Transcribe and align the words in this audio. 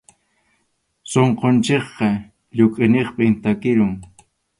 Sunqunchikqa 1.11 2.09
lluqʼiniqpim 2.55 3.31
tarikun. 3.43 3.91